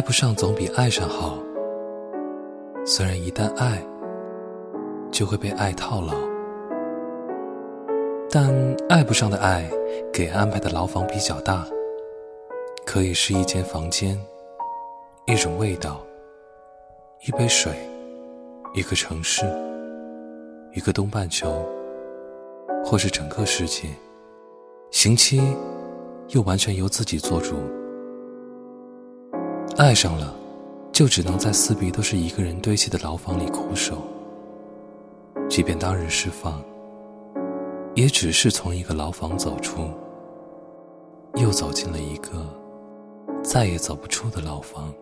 [0.00, 1.36] 爱不上总比爱上好。
[2.86, 3.84] 虽然一旦爱，
[5.12, 6.14] 就会被爱套牢，
[8.30, 8.50] 但
[8.88, 9.70] 爱不上的爱，
[10.10, 11.66] 给安排的牢房比较大，
[12.86, 14.18] 可以是一间房间，
[15.26, 16.00] 一种味道，
[17.26, 17.70] 一杯水，
[18.72, 19.44] 一个城市，
[20.72, 21.62] 一个东半球，
[22.82, 23.86] 或是整个世界。
[24.90, 25.42] 刑期，
[26.28, 27.56] 又完全由自己做主。
[29.80, 30.34] 爱上了，
[30.92, 33.96] 就只能在四壁都是一个人堆砌的牢房里苦守。
[35.48, 36.62] 即便当日释放，
[37.94, 39.88] 也只是从一个牢房走出，
[41.36, 42.46] 又走进了一个
[43.42, 44.92] 再也走不出的牢房。